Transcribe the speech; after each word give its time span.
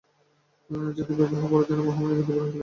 যেদিন 0.95 1.05
বিবাহ 1.09 1.29
তাহার 1.31 1.49
পরদিনই 1.51 1.83
মহামায়া 1.87 2.17
বিধবা 2.19 2.41
হইল। 2.41 2.57